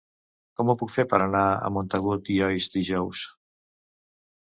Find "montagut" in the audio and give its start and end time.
1.77-2.35